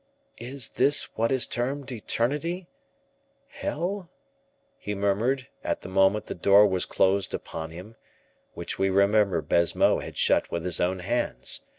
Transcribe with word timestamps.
"Is 0.39 0.69
this 0.69 1.15
what 1.15 1.31
is 1.31 1.45
termed 1.45 1.91
eternity 1.91 2.65
hell?" 3.49 4.09
he 4.79 4.95
murmured, 4.95 5.45
at 5.63 5.81
the 5.81 5.89
moment 5.89 6.25
the 6.25 6.33
door 6.33 6.65
was 6.65 6.87
closed 6.87 7.35
upon 7.35 7.69
him, 7.69 7.95
which 8.55 8.79
we 8.79 8.89
remember 8.89 9.43
Baisemeaux 9.43 9.99
had 9.99 10.17
shut 10.17 10.49
with 10.51 10.65
his 10.65 10.79
own 10.81 11.01
hands. 11.01 11.61